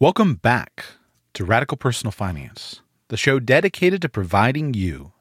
[0.00, 0.84] Welcome back
[1.34, 5.12] to Radical Personal Finance, the show dedicated to providing you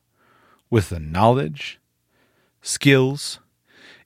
[0.72, 1.80] with the knowledge,
[2.60, 3.40] skills,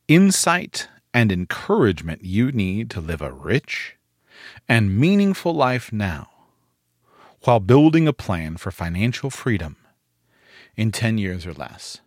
[0.10, 3.96] insight, and encouragement you need to live a rich
[4.68, 6.28] and meaningful life now
[7.44, 9.78] while building a plan for financial freedom
[10.76, 12.02] in 10 years or less.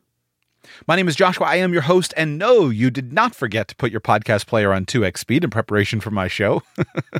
[0.86, 1.46] My name is Joshua.
[1.46, 2.14] I am your host.
[2.16, 5.50] And no, you did not forget to put your podcast player on 2x speed in
[5.50, 6.62] preparation for my show.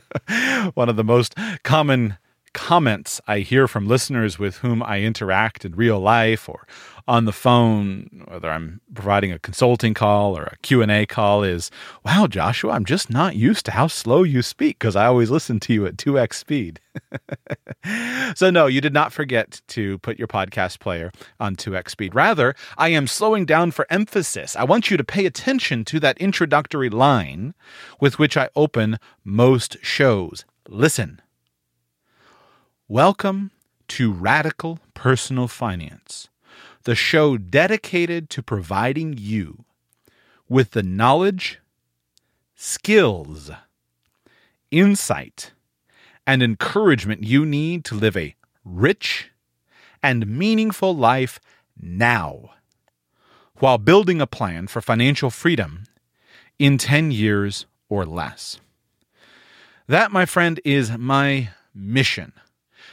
[0.75, 2.17] One of the most common
[2.53, 6.67] comments I hear from listeners with whom I interact in real life or
[7.07, 11.71] on the phone, whether I'm providing a consulting call or a Q&A call is,
[12.05, 15.61] "Wow, Joshua, I'm just not used to how slow you speak because I always listen
[15.61, 16.81] to you at 2x speed."
[18.35, 22.15] so no, you did not forget to put your podcast player on 2x speed.
[22.15, 24.57] Rather, I am slowing down for emphasis.
[24.57, 27.55] I want you to pay attention to that introductory line
[28.01, 30.45] with which I open most shows.
[30.69, 31.21] Listen.
[32.93, 33.53] Welcome
[33.87, 36.29] to Radical Personal Finance,
[36.83, 39.65] the show dedicated to providing you
[40.49, 41.61] with the knowledge,
[42.57, 43.49] skills,
[44.73, 45.53] insight,
[46.27, 49.31] and encouragement you need to live a rich
[50.03, 51.39] and meaningful life
[51.81, 52.51] now,
[53.61, 55.85] while building a plan for financial freedom
[56.59, 58.59] in 10 years or less.
[59.87, 62.33] That, my friend, is my mission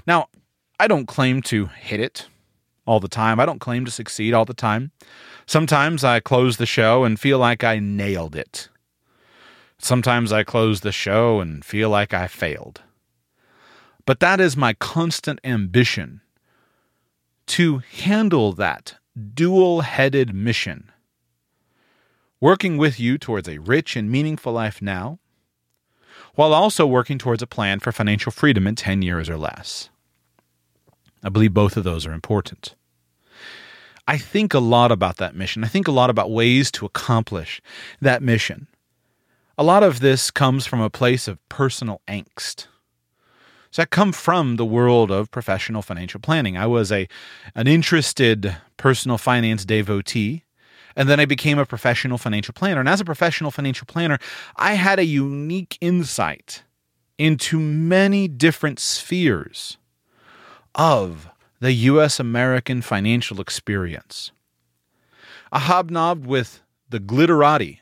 [0.08, 0.30] now,
[0.80, 2.27] I don't claim to hit it
[2.86, 3.39] all the time.
[3.39, 4.91] I don't claim to succeed all the time.
[5.45, 8.69] Sometimes I close the show and feel like I nailed it.
[9.78, 12.81] Sometimes I close the show and feel like I failed.
[14.05, 16.22] But that is my constant ambition
[17.47, 18.95] to handle that
[19.33, 20.91] dual headed mission.
[22.39, 25.19] Working with you towards a rich and meaningful life now,
[26.35, 29.89] while also working towards a plan for financial freedom in 10 years or less.
[31.28, 32.73] I believe both of those are important.
[34.08, 35.66] I think a lot about that mission.
[35.66, 37.62] I think a lot about ways to accomplish
[38.00, 38.68] that mission.
[39.57, 42.68] A lot of this comes from a place of personal angst.
[43.72, 46.56] So I come from the world of professional financial planning.
[46.56, 47.09] I was a
[47.56, 50.46] an interested personal finance devotee
[50.96, 52.79] and then I became a professional financial planner.
[52.79, 54.18] And as a professional financial planner,
[54.56, 56.63] I had a unique insight
[57.18, 59.78] into many different spheres
[60.78, 61.30] of
[61.60, 62.20] the U.S.
[62.20, 64.32] American financial experience.
[65.52, 67.80] I hobnobbed with the glitterati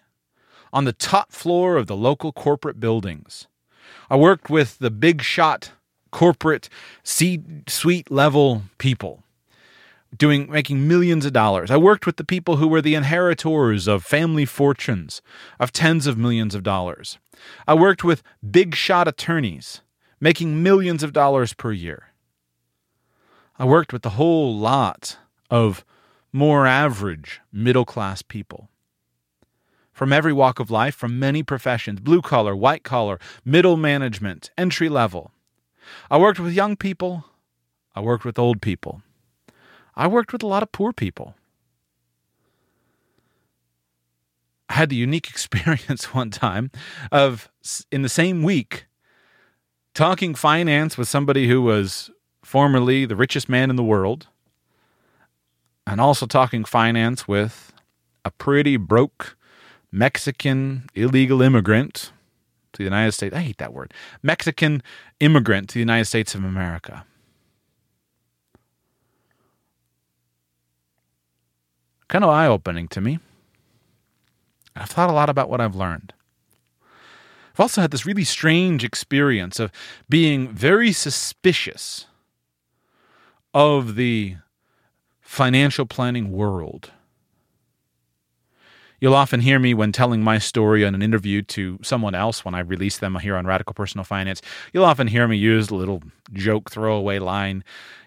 [0.72, 3.48] on the top floor of the local corporate buildings.
[4.10, 5.72] I worked with the big shot
[6.12, 6.70] corporate
[7.04, 9.24] C suite level people
[10.18, 11.70] doing making millions of dollars.
[11.70, 15.22] I worked with the people who were the inheritors of family fortunes
[15.60, 17.18] of tens of millions of dollars.
[17.68, 19.82] I worked with big shot attorneys
[20.22, 22.14] making millions of dollars per year.
[23.58, 25.18] I worked with a whole lot
[25.50, 25.86] of
[26.34, 28.70] more average middle class people.
[29.94, 34.90] From every walk of life, from many professions blue collar, white collar, middle management, entry
[34.90, 35.32] level.
[36.12, 37.24] I worked with young people.
[37.96, 39.02] I worked with old people.
[39.96, 41.36] I worked with a lot of poor people.
[44.68, 46.72] I had the unique experience one time
[47.12, 47.50] of
[47.90, 48.88] in the same week
[49.94, 52.12] talking finance with somebody who was
[52.46, 54.28] formerly the richest man in the world
[55.88, 57.74] and also talking finance with
[58.24, 59.36] a pretty broke
[59.92, 62.12] Mexican illegal immigrant
[62.72, 63.36] to the United States.
[63.36, 63.94] I hate that word.
[64.22, 64.84] Mexican
[65.20, 67.06] immigrant to the United States of America.
[72.08, 73.18] kind of eye opening to me.
[74.76, 76.14] I've thought a lot about what I've learned.
[77.56, 79.72] I've also had this really strange experience of
[80.08, 82.06] being very suspicious
[83.56, 84.36] of the
[85.22, 86.92] financial planning world.
[89.00, 92.54] You'll often hear me when telling my story in an interview to someone else when
[92.54, 94.42] I release them here on Radical Personal Finance.
[94.74, 96.04] You'll often hear me use a little
[96.34, 97.64] joke throwaway line.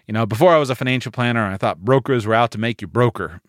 [0.07, 2.79] You know, before I was a financial planner, I thought brokers were out to make
[2.81, 3.41] you broker.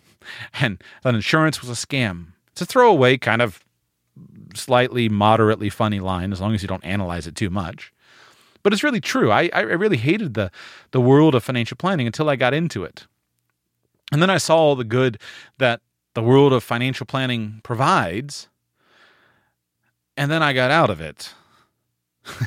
[0.60, 2.32] and that insurance was a scam.
[2.50, 3.64] It's a throwaway, kind of
[4.54, 7.92] slightly moderately funny line, as long as you don't analyze it too much.
[8.64, 9.30] But it's really true.
[9.30, 10.50] I, I really hated the,
[10.90, 13.06] the world of financial planning until I got into it.
[14.10, 15.20] And then I saw all the good
[15.58, 15.80] that
[16.14, 18.48] the world of financial planning provides.
[20.16, 21.34] And then I got out of it.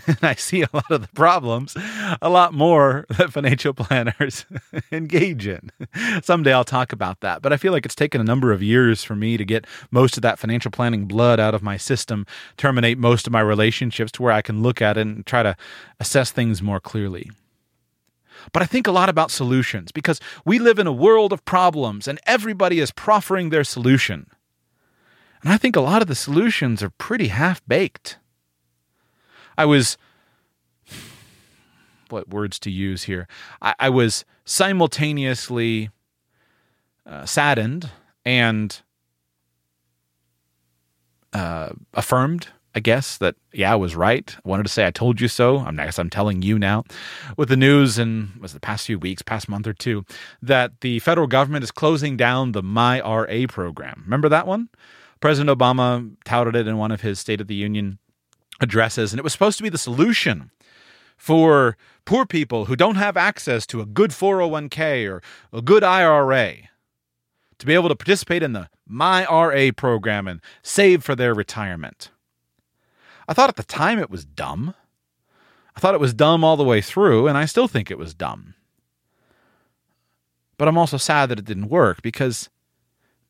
[0.08, 1.76] And I see a lot of the problems,
[2.22, 4.46] a lot more that financial planners
[4.92, 5.72] engage in.
[6.24, 9.04] Someday I'll talk about that, but I feel like it's taken a number of years
[9.04, 12.26] for me to get most of that financial planning blood out of my system,
[12.58, 15.56] terminate most of my relationships to where I can look at it and try to
[16.00, 17.30] assess things more clearly.
[18.54, 22.08] But I think a lot about solutions because we live in a world of problems
[22.08, 24.30] and everybody is proffering their solution.
[25.42, 28.18] And I think a lot of the solutions are pretty half baked.
[29.58, 29.98] I was
[32.10, 33.28] what words to use here?
[33.62, 35.90] I, I was simultaneously
[37.06, 37.90] uh, saddened
[38.26, 38.82] and
[41.34, 44.36] uh, affirmed, I guess, that, yeah, I was right.
[44.36, 45.60] I wanted to say I told you so.
[45.60, 46.84] I'm, I guess I'm telling you now
[47.36, 50.06] with the news in was the past few weeks, past month or two,
[50.42, 54.02] that the federal government is closing down the MyRA program.
[54.06, 54.70] Remember that one?
[55.20, 57.98] President Obama touted it in one of his State of the Union
[58.60, 60.52] addresses, and it was supposed to be the solution
[61.16, 65.22] for poor people who don't have access to a good 401k or
[65.52, 66.56] a good IRA
[67.60, 72.12] to be able to participate in the MyRA program and save for their retirement.
[73.28, 74.74] I thought at the time it was dumb.
[75.76, 78.14] I thought it was dumb all the way through, and I still think it was
[78.14, 78.54] dumb.
[80.58, 82.50] But I'm also sad that it didn't work because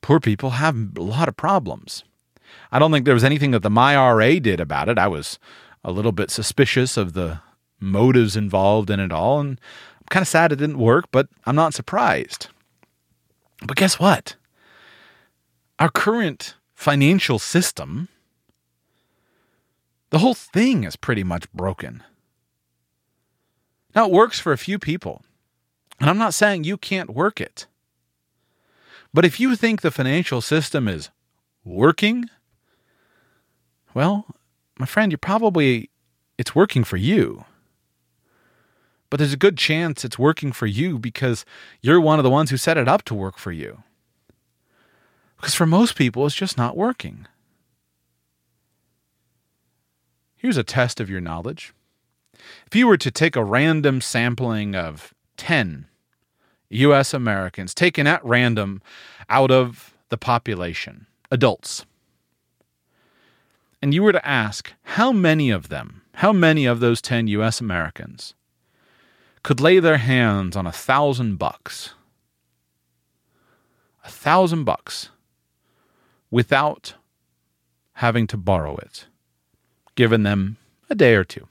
[0.01, 2.03] poor people have a lot of problems.
[2.71, 4.97] I don't think there was anything that the MyRA did about it.
[4.97, 5.39] I was
[5.83, 7.41] a little bit suspicious of the
[7.79, 9.59] motives involved in it all, and
[9.99, 12.47] I'm kind of sad it didn't work, but I'm not surprised.
[13.65, 14.35] But guess what?
[15.79, 18.09] Our current financial system,
[20.09, 22.03] the whole thing is pretty much broken.
[23.95, 25.23] Now, it works for a few people,
[25.99, 27.67] and I'm not saying you can't work it.
[29.13, 31.09] But if you think the financial system is
[31.63, 32.29] working,
[33.97, 34.27] well,
[34.77, 35.89] my friend, you're probably,
[36.37, 37.45] it's working for you.
[39.09, 41.45] But there's a good chance it's working for you because
[41.81, 43.81] you're one of the ones who set it up to work for you.
[45.37, 47.25] Because for most people, it's just not working.
[50.35, 51.73] Here's a test of your knowledge.
[52.67, 55.87] If you were to take a random sampling of 10
[56.69, 57.15] U.S.
[57.15, 58.83] Americans, taken at random
[59.27, 61.83] out of the population, adults,
[63.81, 67.61] and you were to ask how many of them, how many of those 10 US
[67.61, 68.33] Americans
[69.43, 71.93] could lay their hands on a thousand bucks,
[74.03, 75.09] a thousand bucks
[76.31, 76.95] without
[77.93, 79.05] having to borrow it,
[79.95, 80.57] given them
[80.89, 81.47] a day or two.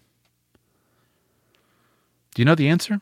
[2.34, 3.00] Do you know the answer?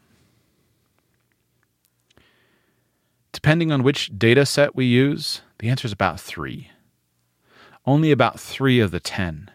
[3.33, 6.71] Depending on which data set we use, the answer is about three
[7.87, 9.51] only about three of the ten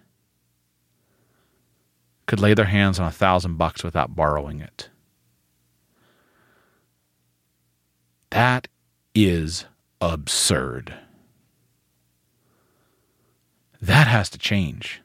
[2.26, 4.90] could lay their hands on a thousand bucks without borrowing it.
[8.30, 8.68] That
[9.16, 9.66] is
[10.00, 10.94] absurd.
[13.82, 15.02] That has to change.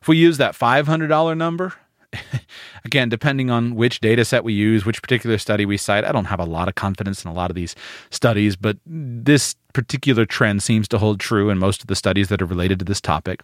[0.00, 1.74] If we use that $500 number,
[2.84, 6.26] again, depending on which data set we use, which particular study we cite, I don't
[6.26, 7.74] have a lot of confidence in a lot of these
[8.10, 12.42] studies, but this particular trend seems to hold true in most of the studies that
[12.42, 13.42] are related to this topic.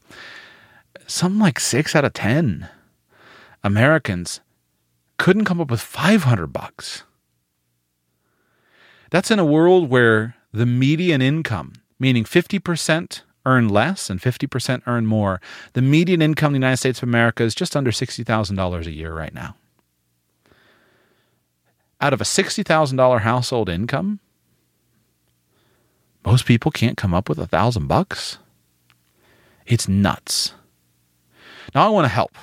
[1.06, 2.69] Something like six out of 10
[3.62, 4.40] Americans
[5.19, 7.05] couldn't come up with 500 bucks.
[9.10, 15.06] That's in a world where the median income, meaning 50% earn less and 50% earn
[15.06, 15.41] more.
[15.75, 19.13] The median income in the United States of America is just under $60,000 a year
[19.13, 19.56] right now.
[22.01, 24.20] Out of a $60,000 household income,
[26.24, 28.39] most people can't come up with a thousand bucks.
[29.67, 30.55] It's nuts.
[31.74, 32.36] Now, I want to help.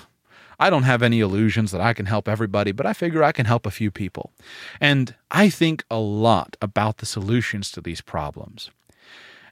[0.59, 3.47] I don't have any illusions that I can help everybody, but I figure I can
[3.47, 4.31] help a few people.
[4.79, 8.69] And I think a lot about the solutions to these problems.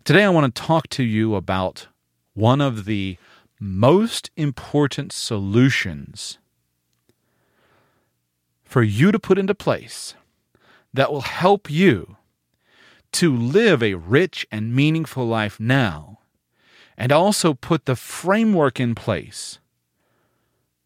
[0.06, 1.88] Today, I want to talk to you about
[2.34, 3.18] one of the
[3.60, 6.38] most important solutions
[8.64, 10.16] for you to put into place
[10.94, 12.16] that will help you
[13.12, 16.20] to live a rich and meaningful life now,
[16.98, 19.60] and also put the framework in place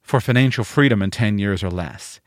[0.01, 2.20] for financial freedom in 10 years or less.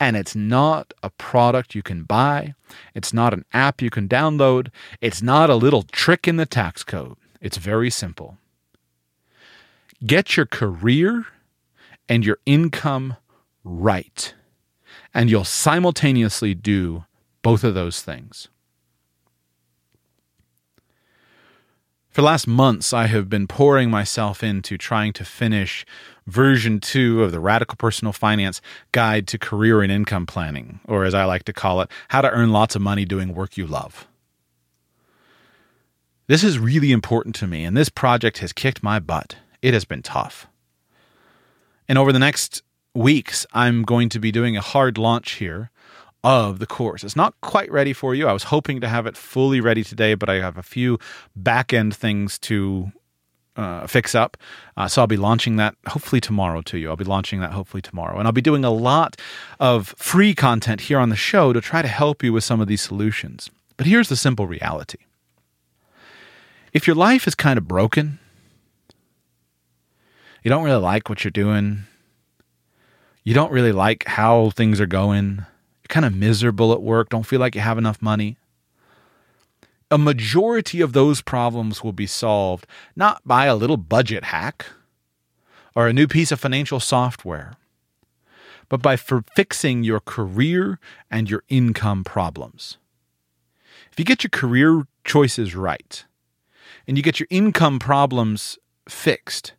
[0.00, 2.54] And it's not a product you can buy.
[2.94, 4.70] It's not an app you can download.
[5.02, 7.16] It's not a little trick in the tax code.
[7.42, 8.38] It's very simple.
[10.04, 11.26] Get your career
[12.08, 13.16] and your income
[13.62, 14.34] right,
[15.12, 17.04] and you'll simultaneously do
[17.42, 18.48] both of those things.
[22.10, 25.86] For the last months, I have been pouring myself into trying to finish
[26.26, 31.14] version two of the Radical Personal Finance Guide to Career and Income Planning, or as
[31.14, 34.08] I like to call it, How to Earn Lots of Money Doing Work You Love.
[36.26, 39.36] This is really important to me, and this project has kicked my butt.
[39.62, 40.48] It has been tough.
[41.88, 45.70] And over the next weeks, I'm going to be doing a hard launch here
[46.22, 47.02] of the course.
[47.02, 48.28] It's not quite ready for you.
[48.28, 50.98] I was hoping to have it fully ready today, but I have a few
[51.34, 52.92] back end things to
[53.56, 54.36] uh, fix up.
[54.76, 56.88] Uh, so I'll be launching that hopefully tomorrow to you.
[56.88, 58.18] I'll be launching that hopefully tomorrow.
[58.18, 59.16] And I'll be doing a lot
[59.58, 62.68] of free content here on the show to try to help you with some of
[62.68, 63.50] these solutions.
[63.76, 64.98] But here's the simple reality
[66.72, 68.18] if your life is kind of broken,
[70.44, 71.84] you don't really like what you're doing,
[73.24, 75.44] you don't really like how things are going,
[75.90, 78.38] kind of miserable at work, don't feel like you have enough money.
[79.90, 82.66] A majority of those problems will be solved
[82.96, 84.66] not by a little budget hack
[85.74, 87.54] or a new piece of financial software,
[88.68, 90.78] but by fixing your career
[91.10, 92.78] and your income problems.
[93.90, 96.04] If you get your career choices right
[96.86, 99.54] and you get your income problems fixed,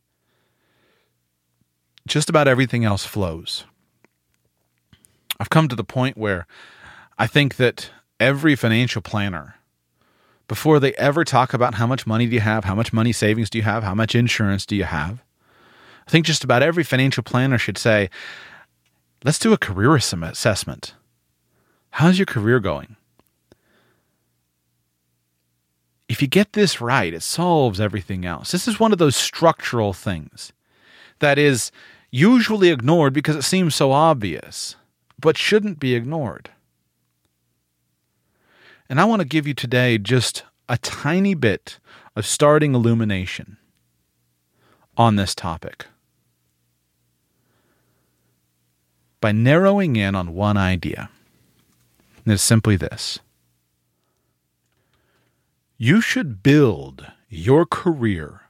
[2.07, 3.65] just about everything else flows.
[5.41, 6.45] I've come to the point where
[7.17, 9.55] I think that every financial planner,
[10.47, 13.49] before they ever talk about how much money do you have, how much money savings
[13.49, 15.23] do you have, how much insurance do you have,
[16.07, 18.11] I think just about every financial planner should say,
[19.23, 20.93] let's do a career assessment.
[21.89, 22.95] How's your career going?
[26.07, 28.51] If you get this right, it solves everything else.
[28.51, 30.53] This is one of those structural things
[31.17, 31.71] that is
[32.11, 34.75] usually ignored because it seems so obvious
[35.21, 36.49] but shouldn't be ignored.
[38.89, 41.79] And I want to give you today just a tiny bit
[42.15, 43.57] of starting illumination
[44.97, 45.85] on this topic
[49.21, 51.09] by narrowing in on one idea.
[52.25, 53.19] And it's simply this
[55.77, 58.41] you should build your career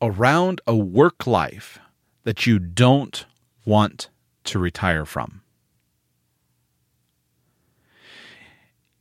[0.00, 1.78] around a work life
[2.24, 3.26] that you don't
[3.64, 4.08] want
[4.44, 5.42] to retire from.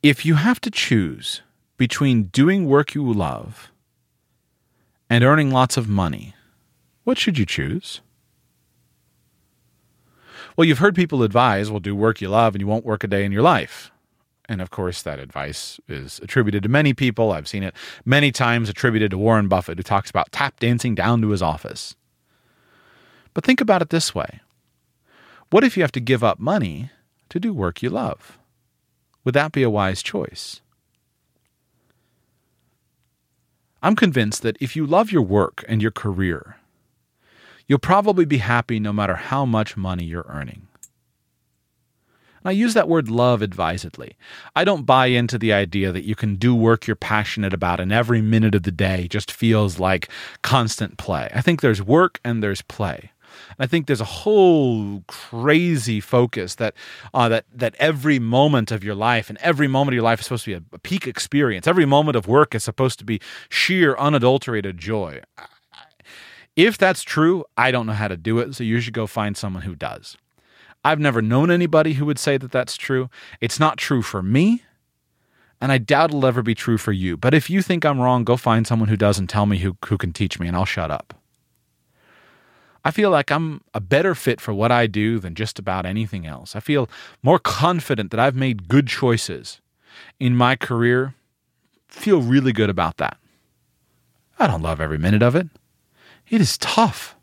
[0.04, 1.42] If you have to choose
[1.78, 3.72] between doing work you love
[5.10, 6.36] and earning lots of money,
[7.04, 8.02] what should you choose?
[10.56, 13.08] Well, you've heard people advise, well, do work you love and you won't work a
[13.08, 13.92] day in your life.
[14.50, 17.32] And of course, that advice is attributed to many people.
[17.32, 17.76] I've seen it
[18.06, 21.96] many times attributed to Warren Buffett, who talks about tap dancing down to his office.
[23.34, 24.40] But think about it this way
[25.50, 26.92] What if you have to give up money
[27.30, 28.40] to do work you love?
[29.28, 30.62] Would that be a wise choice?
[33.84, 36.56] I'm convinced that if you love your work and your career,
[37.68, 40.68] you'll probably be happy no matter how much money you're earning.
[42.42, 44.16] And I use that word love advisedly.
[44.56, 47.92] I don't buy into the idea that you can do work you're passionate about and
[47.92, 50.08] every minute of the day just feels like
[50.42, 51.30] constant play.
[51.36, 53.12] I think there's work and there's play.
[53.60, 56.74] I think there's a whole crazy focus that
[57.14, 60.26] uh, that that every moment of your life and every moment of your life is
[60.26, 61.68] supposed to be a, a peak experience.
[61.68, 65.22] Every moment of work is supposed to be sheer, unadulterated joy.
[66.56, 69.38] If that's true, I don't know how to do it, so you should go find
[69.38, 70.18] someone who does.
[70.84, 73.10] I've never known anybody who would say that that's true.
[73.42, 74.64] It's not true for me,
[75.60, 77.18] and I doubt it'll ever be true for you.
[77.18, 79.78] But if you think I'm wrong, go find someone who does and tell me who,
[79.86, 81.17] who can teach me, and I'll shut up.
[82.84, 86.26] I feel like I'm a better fit for what I do than just about anything
[86.26, 86.56] else.
[86.56, 86.90] I feel
[87.22, 89.62] more confident that I've made good choices
[90.20, 91.16] in my career.
[91.88, 93.18] Feel really good about that.
[94.40, 95.48] I don't love every minute of it.
[96.30, 97.16] It is tough.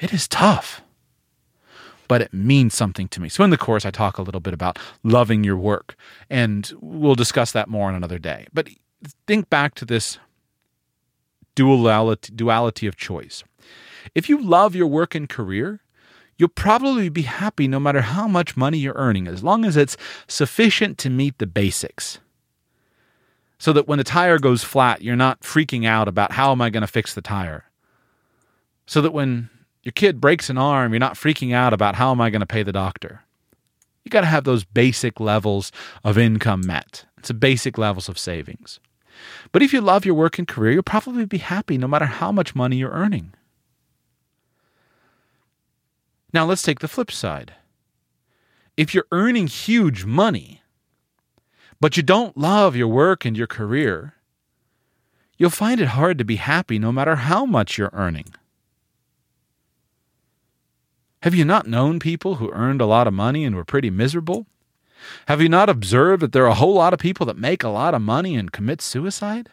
[0.00, 0.82] It is tough.
[2.08, 3.28] But it means something to me.
[3.28, 5.94] So in the course, I talk a little bit about loving your work,
[6.30, 8.46] and we'll discuss that more on another day.
[8.52, 8.68] But
[9.26, 10.18] think back to this
[11.54, 13.44] duality, duality of choice.
[14.14, 15.80] If you love your work and career,
[16.36, 19.96] you'll probably be happy no matter how much money you're earning, as long as it's
[20.26, 22.18] sufficient to meet the basics.
[23.58, 26.70] So that when the tire goes flat, you're not freaking out about how am I
[26.70, 27.64] going to fix the tire.
[28.86, 29.50] So that when
[29.82, 32.46] your kid breaks an arm, you're not freaking out about how am I going to
[32.46, 33.22] pay the doctor.
[34.04, 35.72] You got to have those basic levels
[36.04, 37.04] of income met.
[37.18, 38.78] It's the basic levels of savings.
[39.50, 42.30] But if you love your work and career, you'll probably be happy no matter how
[42.30, 43.34] much money you're earning.
[46.32, 47.54] Now let's take the flip side.
[48.76, 50.62] If you're earning huge money,
[51.80, 54.14] but you don't love your work and your career,
[55.36, 58.26] you'll find it hard to be happy no matter how much you're earning.
[61.22, 64.46] Have you not known people who earned a lot of money and were pretty miserable?
[65.26, 67.68] Have you not observed that there are a whole lot of people that make a
[67.68, 69.50] lot of money and commit suicide?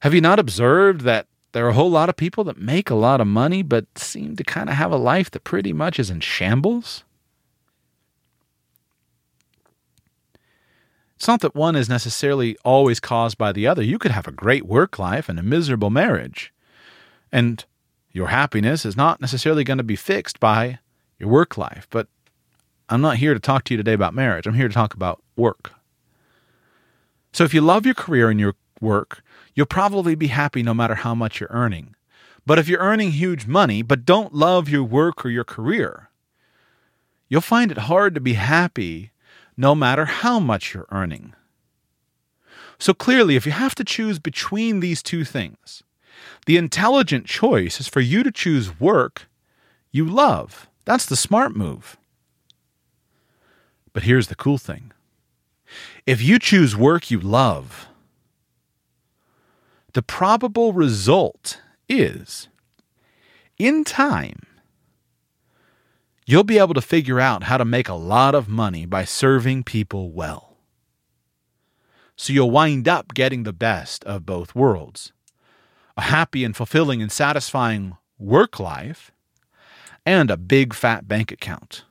[0.00, 2.94] Have you not observed that there are a whole lot of people that make a
[2.94, 6.10] lot of money but seem to kind of have a life that pretty much is
[6.10, 7.04] in shambles?
[11.16, 13.82] It's not that one is necessarily always caused by the other.
[13.82, 16.52] You could have a great work life and a miserable marriage.
[17.32, 17.64] And
[18.12, 20.78] your happiness is not necessarily going to be fixed by
[21.18, 21.88] your work life.
[21.90, 22.06] But
[22.88, 24.46] I'm not here to talk to you today about marriage.
[24.46, 25.72] I'm here to talk about work.
[27.32, 29.22] So if you love your career and your work,
[29.58, 31.96] you'll probably be happy no matter how much you're earning.
[32.46, 36.10] But if you're earning huge money but don't love your work or your career,
[37.28, 39.10] you'll find it hard to be happy
[39.56, 41.34] no matter how much you're earning.
[42.78, 45.82] So clearly, if you have to choose between these two things,
[46.46, 49.28] the intelligent choice is for you to choose work
[49.90, 50.68] you love.
[50.84, 51.96] That's the smart move.
[53.92, 54.92] But here's the cool thing
[56.06, 57.88] if you choose work you love,
[59.98, 62.46] the probable result is
[63.58, 64.46] in time,
[66.24, 69.64] you'll be able to figure out how to make a lot of money by serving
[69.64, 70.56] people well.
[72.14, 75.12] So you'll wind up getting the best of both worlds
[75.96, 79.10] a happy and fulfilling and satisfying work life
[80.06, 81.82] and a big fat bank account.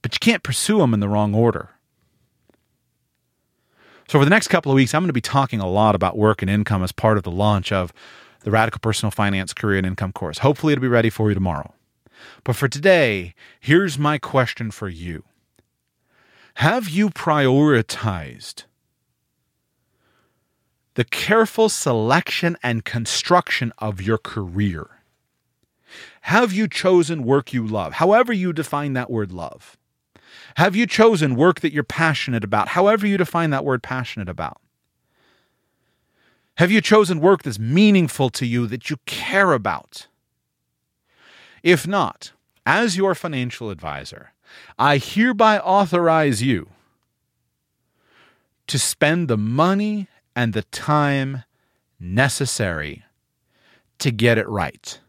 [0.00, 1.72] But you can't pursue them in the wrong order.
[4.08, 6.16] So, for the next couple of weeks, I'm going to be talking a lot about
[6.16, 7.92] work and income as part of the launch of
[8.40, 10.38] the Radical Personal Finance Career and Income course.
[10.38, 11.74] Hopefully, it'll be ready for you tomorrow.
[12.42, 15.24] But for today, here's my question for you
[16.54, 18.64] Have you prioritized
[20.94, 25.02] the careful selection and construction of your career?
[26.22, 29.77] Have you chosen work you love, however you define that word love?
[30.56, 34.60] Have you chosen work that you're passionate about, however you define that word passionate about?
[36.56, 40.08] Have you chosen work that's meaningful to you, that you care about?
[41.62, 42.32] If not,
[42.66, 44.32] as your financial advisor,
[44.78, 46.70] I hereby authorize you
[48.66, 51.44] to spend the money and the time
[52.00, 53.04] necessary
[53.98, 55.00] to get it right.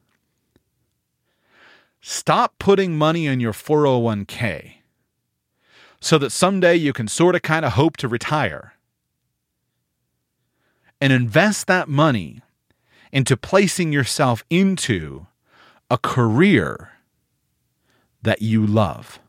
[2.02, 4.79] Stop putting money in your 401k
[6.00, 8.74] so that someday you can sort of kind of hope to retire.
[11.02, 12.42] And invest that money
[13.12, 15.28] into placing yourself into
[15.90, 16.92] a career
[18.22, 19.20] that you love.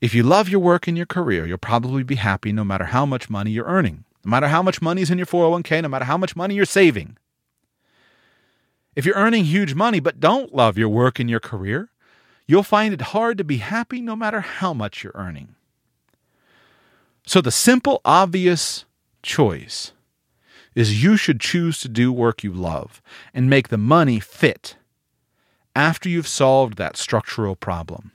[0.00, 3.06] If you love your work and your career, you'll probably be happy no matter how
[3.06, 6.04] much money you're earning, no matter how much money is in your 401k, no matter
[6.04, 7.16] how much money you're saving.
[8.94, 11.88] If you're earning huge money but don't love your work and your career,
[12.48, 15.54] you'll find it hard to be happy no matter how much you're earning.
[17.24, 18.86] So, the simple, obvious
[19.22, 19.92] choice
[20.74, 23.02] is you should choose to do work you love
[23.34, 24.76] and make the money fit
[25.76, 28.12] after you've solved that structural problem.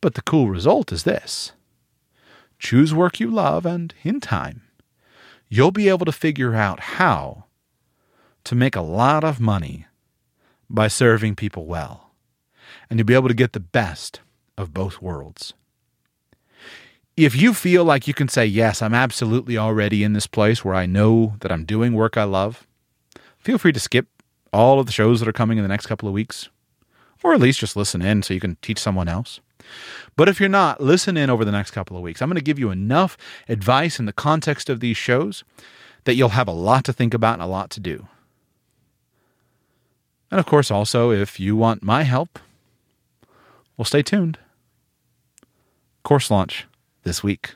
[0.00, 1.52] But the cool result is this
[2.58, 4.62] choose work you love, and in time,
[5.50, 7.44] you'll be able to figure out how
[8.44, 9.86] to make a lot of money
[10.70, 12.03] by serving people well
[12.94, 14.20] and you'll be able to get the best
[14.56, 15.52] of both worlds.
[17.16, 20.76] If you feel like you can say, Yes, I'm absolutely already in this place where
[20.76, 22.68] I know that I'm doing work I love,
[23.36, 24.06] feel free to skip
[24.52, 26.50] all of the shows that are coming in the next couple of weeks,
[27.24, 29.40] or at least just listen in so you can teach someone else.
[30.14, 32.22] But if you're not, listen in over the next couple of weeks.
[32.22, 35.42] I'm going to give you enough advice in the context of these shows
[36.04, 38.06] that you'll have a lot to think about and a lot to do.
[40.30, 42.38] And of course, also, if you want my help,
[43.76, 44.38] well, stay tuned.
[46.02, 46.66] Course launch
[47.02, 47.54] this week.